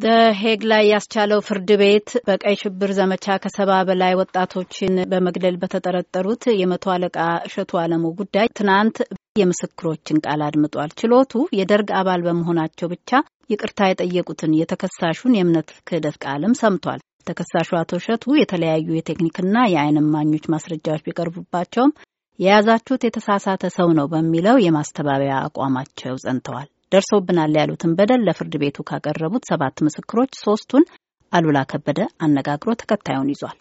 [0.00, 7.16] በሄግ ላይ ያስቻለው ፍርድ ቤት በቀይ ሽብር ዘመቻ ከሰባ በላይ ወጣቶችን በመግደል በተጠረጠሩት የመቶ አለቃ
[7.48, 8.98] እሸቱ አለሙ ጉዳይ ትናንት
[9.40, 13.10] የምስክሮችን ቃል አድምጧል። ችሎቱ የደርግ አባል በመሆናቸው ብቻ
[13.50, 21.06] ይቅርታ የጠየቁትን የተከሳሹን የእምነት ክህደት ቃልም ሰምቷል። ተከሳሹ አቶ እሸቱ የተለያዩ የቴክኒክና የዓይን እማኞች ማስረጃዎች
[21.08, 21.94] ቢቀርቡባቸውም
[22.38, 29.76] የያዛችሁት የተሳሳተ ሰው ነው በሚለው የማስተባበያ አቋማቸው ጸንተዋል። ደርሶብናል ያሉትን በደል ለፍርድ ቤቱ ካቀረቡት ሰባት
[29.86, 30.84] ምስክሮች ሶስቱን
[31.32, 33.58] አሉላ ከበደ አነጋግሮ ተከታዩን ይዟል።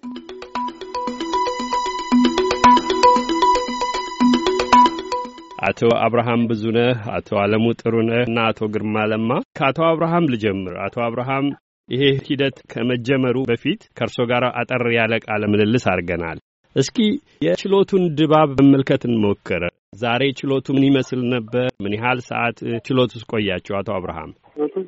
[5.70, 11.48] አቶ አብርሃም ብዙነህ፣ አቶ አለሙ ጥሩነህ እና አቶ ግርማ ለማ። ከአቶ አብርሃም ልጀምር። አቶ አብርሃም
[11.89, 16.39] ይሄ ሂደት ከመጀመሩ በፊት ከእርሶ ጋር አጠር ያለ ቃለ ምልልስ አድርገናል።
[16.75, 16.98] እስኪ
[17.45, 21.67] የችሎቱን ድባብ መመልከት እንሞክር። ዛሬ ችሎቱ ምን ይመስል ነበር?
[21.84, 23.73] ምን ያህል ሰዓት ችሎት ውስጥ ቆያችሁ?
[23.77, 24.31] አቶ አብርሃም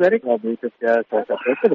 [0.01, 0.13] ዛሬ
[0.43, 1.71] በኢትዮጵያ ሰዓት አቆጣጠር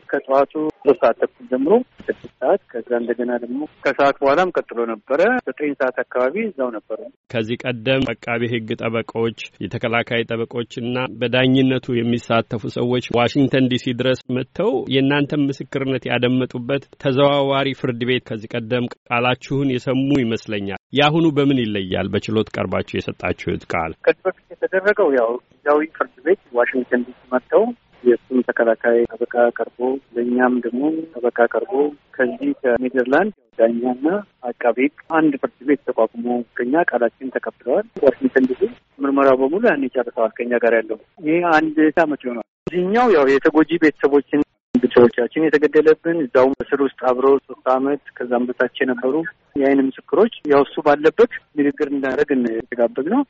[0.82, 5.96] ሶስት ሰዓት ተኩል ጀምሮ ስድስት ሰዓት ከዛ እንደገና ደግሞ ከሰዓት በኋላም ቀጥሎ ነበረ። ዘጠኝ ሰዓት
[6.02, 6.98] አካባቢ እዛው ነበረ።
[7.32, 15.46] ከዚህ ቀደም አቃቤ ሕግ ጠበቆች፣ የተከላካይ ጠበቆችና በዳኝነቱ የሚሳተፉ ሰዎች ዋሽንግተን ዲሲ ድረስ መጥተው የእናንተን
[15.48, 22.08] ምስክርነት ያደመጡበት ተዘዋዋሪ ፍርድ ቤት ከዚህ ቀደም ቃላችሁን የሰሙ ይመስለኛል። የአሁኑ በምን ይለያል?
[22.12, 27.64] በችሎት ቀርባችሁ የሰጣችሁት ቃል ከዚህ በፊት የተደረገው ያው ጊዜያዊ ፍርድ ቤት ዋሽንግተን ዲሲ መጥተው
[28.04, 29.78] የእሱም ተከላካይ ጠበቃ ቀርቦ
[30.16, 31.72] ለእኛም ደግሞ ጠበቃ ቀርቦ
[32.16, 34.06] ከዚህ ከኔዘርላንድ ዳኛና
[34.48, 34.78] አቃቤ
[35.18, 38.62] አንድ ፍርድ ቤት ተቋቁሞ ከኛ ቃላችን ተቀብለዋል። ዋሽንግተን ዲሲ
[38.98, 44.40] ምርመራው በሙሉ ያኔ ጨርሰዋል። ከኛ ጋር ያለው ይህ አንድ አመት ይሆናል። እዚህኛው ያው የተጎጂ ቤተሰቦችን
[44.74, 49.14] ቤተሰቦቻችን የተገደለብን እዛው እስር ውስጥ አብረው ሶስት አመት ከዛም በታች የነበሩ
[49.60, 53.22] የአይን ምስክሮች ያው እሱ ባለበት ንግግር እንዳደረግ የተጋበዝ ነው።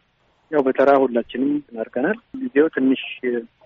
[0.50, 3.02] ያው በተራ ሁላችንም እናርገናል። ጊዜው ትንሽ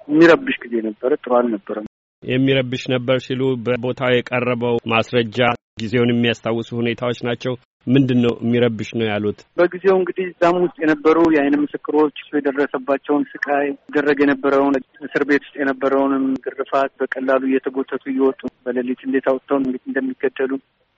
[0.09, 1.87] የሚረብሽ ጊዜ ነበረ። ጥሩ አልነበረም።
[2.23, 5.39] የሚረብሽ ነበር ሲሉ በቦታው የቀረበው ማስረጃ
[5.81, 7.53] ጊዜውን የሚያስታውሱ ሁኔታዎች ናቸው።
[7.87, 9.39] ምንድን ነው የሚረብሽ ነው ያሉት?
[9.59, 14.75] በጊዜው እንግዲህ እዛም ውስጥ የነበሩ የአይን ምስክሮች የደረሰባቸውን ስቃይ ይደረግ የነበረውን
[15.07, 20.53] እስር ቤት ውስጥ የነበረውንም ግርፋት በቀላሉ እየተጎተቱ እየወጡ በሌሊት እንዴት አውጥተው እንዴት እንደሚገደሉ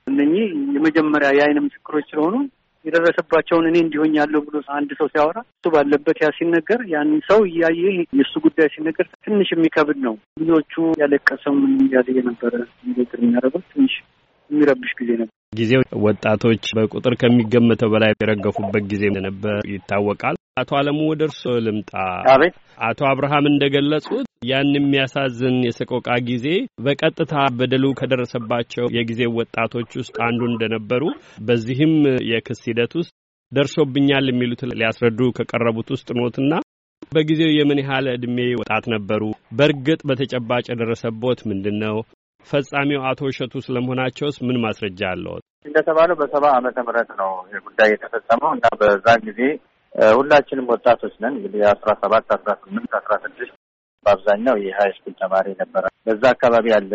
[0.07, 2.35] እነኚህ የመጀመሪያ የአይን ምስክሮች ስለሆኑ
[2.85, 7.83] የደረሰባቸውን እኔ እንዲሆኝ ያለው ብሎ አንድ ሰው ሲያወራ እሱ ባለበት ያ ሲነገር ያን ሰው እያየ
[8.19, 10.73] የእሱ ጉዳይ ሲነገር ትንሽ የሚከብድ ነው። ብዙዎቹ
[11.03, 12.55] ያለቀሰው ምን እያለ የነበረ
[12.89, 13.95] ንግግር የሚያደርገው ትንሽ
[14.51, 21.23] የሚረብሽ ጊዜ ነበር። ጊዜው ወጣቶች በቁጥር ከሚገመተው በላይ የረገፉበት ጊዜ እንደነበር ይታወቃል። አቶ አለሙ ወደ
[21.29, 21.93] እርስዎ ልምጣ።
[22.33, 26.47] አቤት። አቶ አብርሃም እንደገለጹት ያን የሚያሳዝን የሰቆቃ ጊዜ
[26.85, 31.03] በቀጥታ በደሉ ከደረሰባቸው የጊዜ ወጣቶች ውስጥ አንዱ እንደነበሩ
[31.49, 31.95] በዚህም
[32.31, 33.13] የክስ ሂደት ውስጥ
[33.53, 36.53] ደርሶብኛል የሚሉት ሊያስረዱ ከቀረቡት ውስጥ ኖትና
[37.13, 39.23] በጊዜው የምን ያህል ዕድሜ ወጣት ነበሩ?
[39.59, 41.97] በእርግጥ በተጨባጭ የደረሰቦት ምንድን ነው?
[42.47, 45.43] ፈጻሚው አቶ እሸቱ ስለመሆናቸውስ ምን ማስረጃ አለዎት?
[45.67, 47.31] እንደተባለው በሰባ ዓመተ ምህረት ነው
[47.67, 49.41] ጉዳይ የተፈጸመው እና በዛ ጊዜ
[50.17, 53.55] ሁላችንም ወጣቶች ነን። እንግዲህ አስራ ሰባት አስራ ስምንት አስራ ስድስት
[54.07, 56.93] በአብዛኛው የሀይ ስኩል ተማሪ ነበረ። በዛ አካባቢ ያለ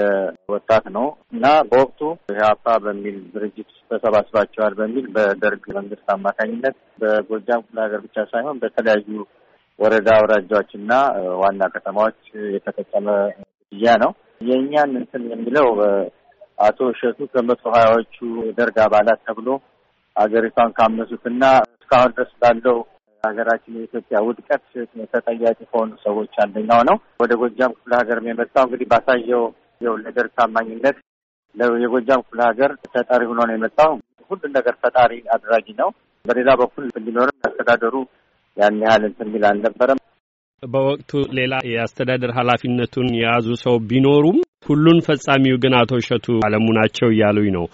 [0.53, 2.01] ወጣት ነው እና በወቅቱ
[2.33, 9.09] ኢህአፓ በሚል ድርጅት ተሰባስባቸዋል በሚል በደርግ መንግስት አማካኝነት በጎጃም ክፍለ ሀገር ብቻ ሳይሆን በተለያዩ
[9.79, 10.91] ወረዳ አውራጃዎች እና
[11.41, 12.19] ዋና ከተማዎች
[12.55, 13.07] የተፈጸመ
[13.71, 14.11] ግድያ ነው።
[14.47, 15.67] የእኛን እንትን የሚለው
[16.57, 18.15] አቶ እሸቱ ከመቶ ሀያዎቹ
[18.47, 19.49] የደርግ አባላት ተብሎ
[20.15, 21.43] ሀገሪቷን ካመሱትና
[21.73, 22.77] እስካሁን ድረስ ባለው
[23.27, 24.63] ሀገራችን የኢትዮጵያ ውድቀት
[25.13, 29.45] ተጠያቂ ከሆኑ ሰዎች አንደኛው ነው። ወደ ጎጃም ክፍለ ሀገር የመጣው እንግዲህ ባሳየው
[30.01, 30.97] ለደርግ ታማኝነት
[31.81, 33.93] የጎጃም ክፍለ ሀገር ተጠሪ ሆኖ ነው የመጣው።
[34.31, 35.89] ሁሉን ነገር ፈጣሪ አድራጊ ነው።
[36.25, 37.95] በሌላ በኩል ቢኖርም አስተዳደሩ
[38.57, 39.99] ያን ያህል እንትን የሚል አልነበረም።
[40.63, 44.37] በወቅቱ ሌላ የአስተዳደር ኃላፊነቱን የያዙ ሰው ቢኖሩም
[44.67, 47.65] ሁሉን ፈጻሚው ግን አቶ እሸቱ አለሙ ናቸው እያሉኝ ነው።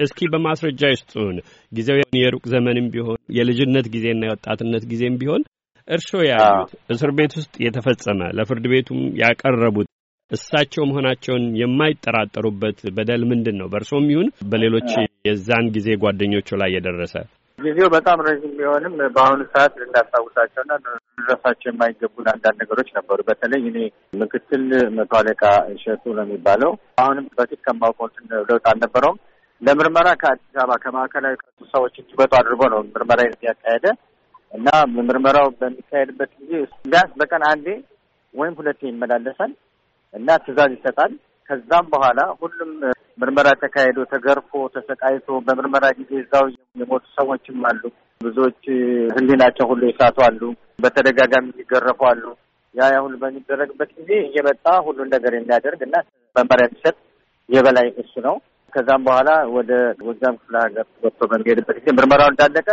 [0.00, 1.36] እስኪ በማስረጃ ይስጡን።
[1.72, 5.42] ጊዜው የሩቅ ዘመንም ቢሆን የልጅነት ጊዜና የወጣትነት ጊዜም ቢሆን
[5.88, 9.88] እርስዎ ያሉት እስር ቤት ውስጥ የተፈጸመ ለፍርድ ቤቱም ያቀረቡት
[10.30, 13.66] እሳቸው መሆናቸውን የማይጠራጠሩበት በደል ምንድን ነው?
[13.72, 14.90] በእርሶም ይሁን በሌሎች
[15.28, 17.14] የዛን ጊዜ ጓደኞቹ ላይ የደረሰ
[17.58, 23.78] ጊዜው በጣም ረዥም ቢሆንም በአሁኑ ሰዓት ልናስታውሳቸውና ልንረሳቸው የማይገቡን አንዳንድ ነገሮች ነበሩ። በተለይ እኔ
[24.22, 24.64] ምክትል
[24.96, 25.42] መቶ አለቃ
[25.74, 26.72] እሸቱ ነው የሚባለው
[27.02, 28.08] አሁንም በፊት ከማውቀው
[28.50, 29.18] ለውጥ አልነበረውም።
[29.62, 31.34] ለምርመራ ከአዲስ አበባ ከማዕከላዊ
[31.74, 33.86] ሰዎች እንዲመጡ አድርጎ ነው ምርመራ ያካሄደ
[34.52, 34.68] እና
[34.98, 36.52] ምርመራው በሚካሄድበት ጊዜ
[36.84, 37.66] ቢያንስ በቀን አንዴ
[38.34, 39.52] ወይም ሁለቴ ይመላለሳል
[40.14, 41.12] እና ትዕዛዝ ይሰጣል።
[41.48, 42.70] ከዛም በኋላ ሁሉም
[43.18, 46.46] ምርመራ ተካሂዶ ተገርፎ ተሰቃይቶ በምርመራ ጊዜ እዛው
[46.80, 47.82] የሞቱ ሰዎችም አሉ።
[48.20, 48.62] ብዙዎች
[49.14, 50.40] ሕሊናቸው ሁሉ የሳቱ አሉ።
[50.82, 52.24] በተደጋጋሚ የሚገረፉ አሉ።
[52.74, 55.96] ያ ያ ሁሉ በሚደረግበት ጊዜ እየመጣ ሁሉን ነገር የሚያደርግ እና
[56.36, 56.96] መመሪያ የሚሰጥ
[57.48, 58.36] የበላይ እሱ ነው።
[58.76, 62.68] ከዛም በኋላ ወደ ጎጃም ክፍለ ሀገር ወጥቶ በሚሄድበት ጊዜ ምርመራው እንዳለቀ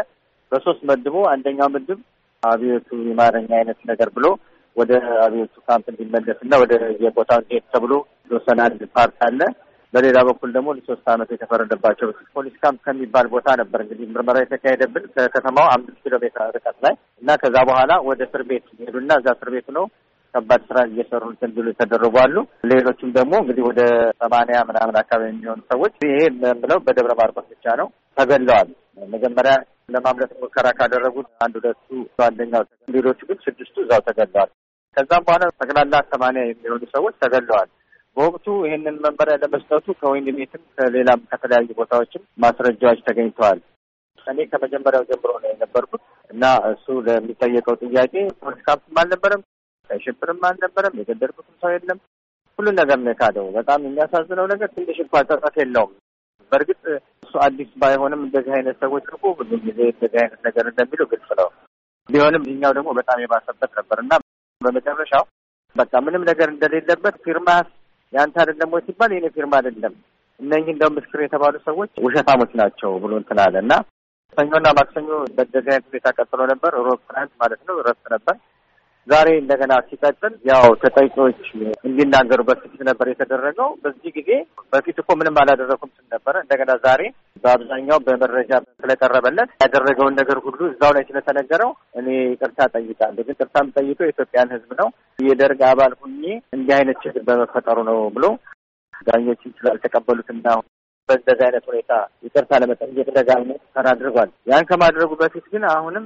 [0.51, 1.99] በሶስት መድቦ አንደኛው ምድብ
[2.43, 4.25] አብዮቱ የማረኛ አይነት ነገር ብሎ
[4.75, 4.91] ወደ
[5.25, 6.73] አብዮቱ ካምፕ እንዲመለስ እና ወደ
[7.03, 9.39] የቦታው እንዲሄድ ተብሎ የተወሰነ አንድ part አለ።
[9.93, 15.67] በሌላ በኩል ደግሞ ለሶስት ዓመት የተፈረደባቸው ፖሊስ ካምፕ ከሚባል ቦታ ነበር እንግዲህ ምርመራ የተካሄደብን ከከተማው
[15.73, 19.67] አምስት ኪሎ ሜትር ርቀት ላይ እና ከዛ በኋላ ወደ እስር ቤት ሄዱና እዛ እስር ቤት
[19.77, 19.85] ነው
[20.33, 22.35] ከባድ ስራ እየሰሩ እንዲሉ የተደረጉ አሉ።
[22.71, 23.81] ሌሎችም ደግሞ እንግዲህ ወደ
[24.21, 26.15] ሰማንያ ምናምን አካባቢ የሚሆኑ ሰዎች ይሄ
[26.45, 27.87] የምለው በደብረ ማርቆስ ብቻ ነው
[28.17, 28.69] ተገለዋል።
[29.13, 29.53] መጀመሪያ
[29.93, 31.87] ለማምለጥ ሙከራ ካደረጉት አንድ ሁለቱ
[32.27, 34.51] አንደኛው፣ ሌሎቹ ግን ስድስቱ እዛው ተገለዋል።
[34.97, 37.69] ከዛም በኋላ ጠቅላላ ሰማንያ የሚሆኑ ሰዎች ተገለዋል።
[38.17, 43.59] በወቅቱ ይህንን መመሪያ ለመስጠቱ ከወህኒ ቤትም ከሌላም ከተለያዩ ቦታዎችም ማስረጃዎች ተገኝተዋል።
[44.27, 48.13] እኔ ከመጀመሪያው ጀምሮ ነው የነበርኩት እና እሱ ለሚጠየቀው ጥያቄ
[48.43, 49.41] ፖሊስ ካምፕም
[49.93, 51.99] አልነበረም፣ ሽብርም አልነበረም፣ የገደልኩትም ሰው የለም።
[52.59, 55.93] ሁሉን ነገር ነው የካደው። በጣም የሚያሳዝነው ነገር ትንሽ እንኳ ጸጸት የለውም።
[56.51, 56.81] በእርግጥ
[57.23, 61.49] እሱ አዲስ ባይሆንም እንደዚህ አይነት ሰዎች እኮ ብዙ ጊዜ እንደዚህ አይነት ነገር እንደሚለው ግልጽ ነው።
[62.09, 64.13] ቢሆንም ይኛው ደግሞ በጣም የባሰበት ነበር እና
[64.61, 65.23] በመጨረሻው
[65.75, 67.49] በቃ ምንም ነገር እንደሌለበት ፊርማ
[68.13, 69.93] ያንተ አይደለም ወይ ሲባል የኔ ፊርማ አይደለም
[70.39, 73.73] እነኝህ እንደውም ምስክር የተባሉ ሰዎች ውሸታሞች ናቸው ብሎ እንትን አለ እና
[74.37, 75.09] ሰኞና ማክሰኞ
[75.65, 78.35] አይነት ሁኔታ ቀጥሎ ነበር። ሮብ ትናንት ማለት ነው ረፍት ነበር።
[79.07, 81.39] ዛሬ እንደገና ሲቀጥል ያው ተጠቂዎች
[81.87, 84.29] እንዲናገሩ በፊት ነበር የተደረገው። በዚህ ጊዜ
[84.73, 87.01] በፊት እኮ ምንም አላደረኩም ስል ነበረ። እንደገና ዛሬ
[87.43, 94.07] በአብዛኛው በመረጃ ስለቀረበለት ያደረገውን ነገር ሁሉ እዛው ላይ ስለተነገረው እኔ ይቅርታ ጠይቃለሁ። ግን ይቅርታ የምጠይቀው
[94.07, 94.89] የኢትዮጵያን ሕዝብ ነው
[95.25, 96.23] የደርግ አባል ሁኜ
[96.53, 98.25] እንዲህ አይነት ችግር በመፈጠሩ ነው ብሎ
[99.07, 100.47] ዳኞችን ስላልተቀበሉትና
[101.09, 101.93] በእንደዚህ አይነት ሁኔታ
[102.25, 106.05] ይቅርታ ለመጠየቅ ደጋግሞ ሙከራ አድርጓል። ያን ከማድረጉ በፊት ግን አሁንም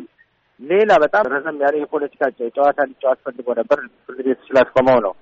[0.62, 5.13] ሌላ በጣም ረዘም ያለ የፖለቲካ ጨዋታ ሊጫወት ፈልጎ ነበር። ፍርድ ቤት ስላስቆመው ነው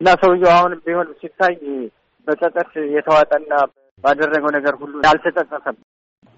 [0.00, 1.56] እና ሰውየው አሁንም ቢሆን ሲታይ
[2.26, 3.52] በጸጸት የተዋጠና
[4.04, 5.76] ባደረገው ነገር ሁሉ አልተጸጸተም።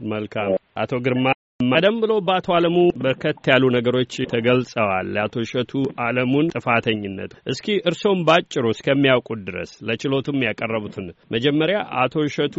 [0.09, 1.27] መልካም አቶ ግርማ
[1.71, 5.73] ቀደም ብሎ በአቶ አለሙ በርከት ያሉ ነገሮች ተገልጸዋል። የአቶ እሸቱ
[6.07, 12.57] አለሙን ጥፋተኝነት እስኪ እርሶም ባጭሩ እስከሚያውቁት ድረስ ለችሎቱም ያቀረቡትን መጀመሪያ አቶ እሸቱ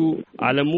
[0.47, 0.73] አለሙ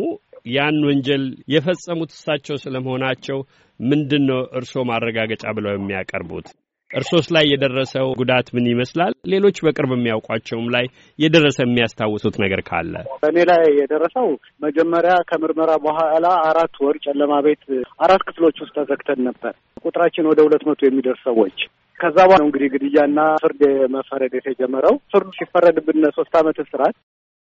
[0.48, 3.40] ያን ወንጀል የፈጸሙት እሳቸው ስለመሆናቸው
[3.80, 6.48] ምንድን ነው እርስዎ ማረጋገጫ ብለው የሚያቀርቡት?
[6.92, 9.12] እርሶስ ላይ የደረሰው ጉዳት ምን ይመስላል?
[9.34, 10.86] ሌሎች በቅርብ የሚያውቋቸውም ላይ
[11.20, 14.28] የደረሰ የሚያስታውሱት ነገር ካለ። በእኔ ላይ የደረሰው
[14.66, 17.64] መጀመሪያ ከምርመራ በኋላ አራት ወር ጨለማ ቤት
[18.06, 19.54] አራት ክፍሎች ውስጥ ተዘግተን ነበር።
[19.86, 21.60] ቁጥራችን ወደ ሁለት መቶ የሚደርስ ሰዎች
[22.00, 23.62] ከዛ በኋላ እንግዲህ ግድያና ፍርድ
[23.96, 26.96] መፈረድ የተጀመረው ፍርዱ ሲፈረድብን ሶስት ዓመት እስራት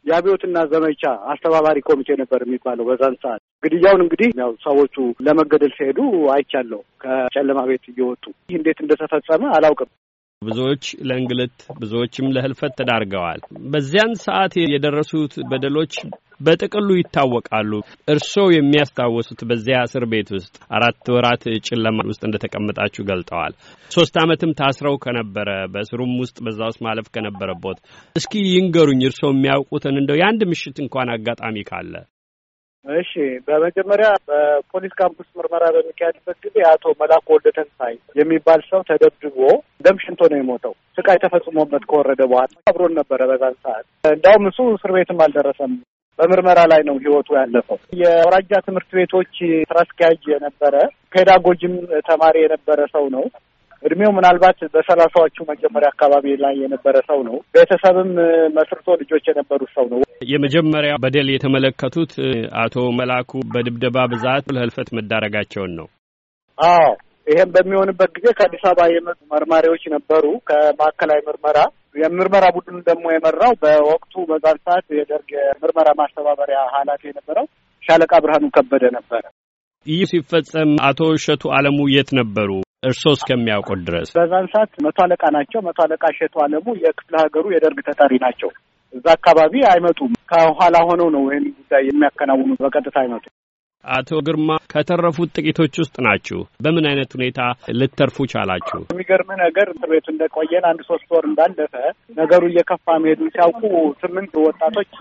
[0.05, 1.01] የአብዮትና ዘመቻ
[1.31, 4.95] አስተባባሪ ኮሚቴ ነበር የሚባለው በዛን ሰዓት። ግድያውን እንግዲህ ያው ሰዎቹ
[5.27, 5.99] ለመገደል ሲሄዱ
[6.35, 9.91] አይቻለሁ ከጨለማ ቤት እየወጡ ይህ እንዴት እንደተፈጸመ አላውቅም።
[10.41, 13.41] ብዙዎች ለእንግልት ብዙዎችም ለህልፈት ተዳርገዋል።
[13.73, 15.93] በዚያን ሰዓት የደረሱት በደሎች
[16.41, 17.71] በጥቅሉ ይታወቃሉ።
[18.13, 23.55] እርስዎ የሚያስታውሱት በዚያ እስር ቤት ውስጥ አራት ወራት ጨለማ ውስጥ እንደተቀመጣችሁ ገልጠዋል።
[23.91, 27.79] ሶስት ዓመትም ታስረው ከነበረ በእስሩም ውስጥ በዛ ውስጥ ማለፍ ከነበረቦት
[28.15, 31.93] እስኪ ይንገሩኝ፣ እርስዎ የሚያውቁትን እንደው የአንድ ምሽት እንኳን አጋጣሚ ካለ።
[32.85, 33.11] እሺ፣
[33.47, 39.37] በመጀመሪያ በፖሊስ ካምፕስ ምርመራ በሚካሄድበት ጊዜ አቶ መላኩ ወልደ ተንሳይ የሚባል ሰው ተደብድቦ
[39.85, 44.93] ደም ሽንቶ ነው የሞተው። ስቃይ ተፈጽሞበት ከወረደ በኋላ አብሮን ነበረ በዛን ሰዓት። እንዳውም እሱ እስር
[44.97, 45.75] ቤትም አልደረሰም።
[46.21, 50.75] በምርመራ ላይ ነው ህይወቱ ያለፈው። የአውራጃ ትምህርት ቤቶች ስራ አስኪያጅ የነበረ
[51.13, 51.75] ፔዳጎጂም
[52.09, 53.23] ተማሪ የነበረ ሰው ነው።
[53.83, 58.09] እድሜው ምናልባት በሰላሳዎቹ መጀመሪያ አካባቢ ላይ የነበረ ሰው ነው። ቤተሰብም
[58.57, 60.01] መስርቶ ልጆች የነበሩት ሰው ነው።
[60.31, 62.13] የመጀመሪያ በደል የተመለከቱት
[62.63, 65.87] አቶ መላኩ በድብደባ ብዛት ለህልፈት መዳረጋቸውን ነው።
[66.57, 66.85] አዎ
[67.27, 71.57] ይሄም በሚሆንበት ጊዜ ከአዲስ አበባ የመጡ መርማሪዎች ነበሩ ከማዕከላዊ ምርመራ
[71.95, 77.45] የምርመራ ቡድን ደግሞ የመራው በወቅቱ በዛን ሰዓት የደርግ የምርመራ ማስተባበሪያ ኃላፊ የነበረው
[77.83, 79.23] ሻለቃ ብርሃኑ ከበደ ነበረ።
[79.85, 82.49] ይህ ሲፈጸም አቶ እሸቱ አለሙ የት ነበሩ?
[82.83, 87.79] እርስዎ እስከሚያውቁት ድረስ በዛን ሰዓት መቶ አለቃ ናቸው። መቶ አለቃ እሸቱ አለሙ የክፍለ ሀገሩ የደርግ
[87.87, 88.49] ተጠሪ ናቸው።
[88.93, 93.33] እዛ አካባቢ አይመጡም። ከኋላ ሆነው ነው ይህን ጉዳይ የሚያከናውኑት። በቀጥታ አይመጡም።
[93.85, 97.39] አቶ ግርማ ከተረፉት ጥቂቶች ውስጥ ናችሁ። በምን አይነት ሁኔታ
[97.79, 98.79] ልተርፉ ቻላችሁ?
[98.91, 101.73] የሚገርም ነገር እስር ቤቱ እንደቆየን አንድ ሶስት ወር እንዳለፈ
[102.17, 103.63] ነገሩ እየከፋ መሄዱን ሲያውቁ
[104.03, 104.91] ስምንት ወጣቶች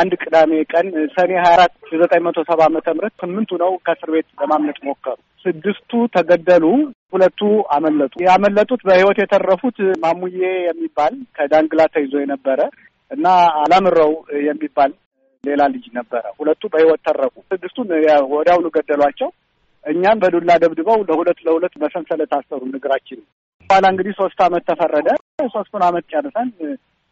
[0.00, 4.28] አንድ ቅዳሜ ቀን ሰኔ ሀያ አራት ዘጠኝ መቶ ሰባ ዓመተ ምህረት ስምንቱ ነው ከእስር ቤት
[4.42, 6.64] ለማምለጥ ሞከሩ። ስድስቱ ተገደሉ።
[7.12, 7.40] ሁለቱ
[7.74, 12.60] አመለጡ። ያመለጡት በህይወት የተረፉት ማሙዬ የሚባል ከዳንግላ ተይዞ የነበረ
[13.10, 13.26] እና
[13.62, 14.12] አላምረው
[14.46, 14.90] የሚባል
[15.44, 17.88] ሌላ ልጅ ነበረ። ሁለቱ በህይወት ተረፉ። ስድስቱን
[18.32, 19.28] ወዲያውኑ ገደሏቸው።
[19.84, 23.20] እኛም በዱላ ደብድበው ለሁለት ለሁለት በሰንሰለት አሰሩ እግራችን።
[23.70, 25.08] በኋላ እንግዲህ ሶስት አመት ተፈረደ።
[25.48, 26.48] ሶስቱን አመት ጨርሰን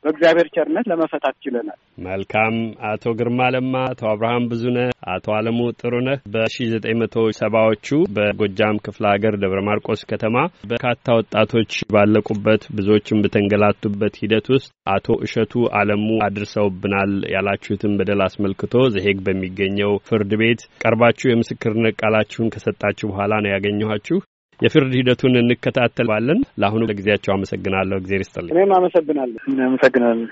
[0.04, 2.54] በእግዚአብሔር ቸርነት ለመፈታት ችለናል። መልካም።
[2.88, 7.86] አቶ ግርማ ለማ፣ አቶ አብርሃም ብዙነህ፣ አቶ አለሙ ጥሩነህ በሺ ዘጠኝ መቶ ሰባዎቹ
[8.16, 10.36] በጎጃም ክፍለ ሀገር ደብረ ማርቆስ ከተማ
[10.70, 19.20] በርካታ ወጣቶች ባለቁበት ብዙዎችም በተንገላቱበት ሂደት ውስጥ አቶ እሸቱ አለሙ አድርሰውብናል ያላችሁትን በደል አስመልክቶ ዘሄግ
[19.26, 24.18] በሚገኘው ፍርድ ቤት ቀርባችሁ የምስክርነት ቃላችሁን ከሰጣችሁ በኋላ ነው ያገኘኋችሁ።
[24.60, 30.28] የፍርድ ሂደቱን እንከታተላለን። ለአሁኑ ለጊዜያቸው አመሰግናለሁ። እግዜር ይስጥልኝ። እኔም አመሰግናለሁ። አመሰግናለሁ።